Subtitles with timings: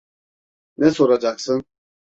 [0.77, 1.63] Ne soracaksın?